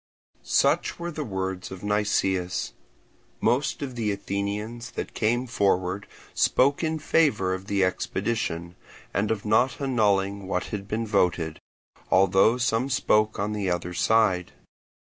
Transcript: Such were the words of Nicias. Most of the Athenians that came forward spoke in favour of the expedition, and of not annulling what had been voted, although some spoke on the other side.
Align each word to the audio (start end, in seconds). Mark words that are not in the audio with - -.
Such 0.41 0.97
were 0.97 1.11
the 1.11 1.23
words 1.23 1.69
of 1.69 1.83
Nicias. 1.83 2.73
Most 3.39 3.83
of 3.83 3.93
the 3.93 4.11
Athenians 4.11 4.89
that 4.93 5.13
came 5.13 5.45
forward 5.45 6.07
spoke 6.33 6.83
in 6.83 6.97
favour 6.97 7.53
of 7.53 7.67
the 7.67 7.83
expedition, 7.83 8.73
and 9.13 9.29
of 9.29 9.45
not 9.45 9.79
annulling 9.79 10.47
what 10.47 10.63
had 10.73 10.87
been 10.87 11.05
voted, 11.05 11.59
although 12.09 12.57
some 12.57 12.89
spoke 12.89 13.37
on 13.37 13.53
the 13.53 13.69
other 13.69 13.93
side. 13.93 14.53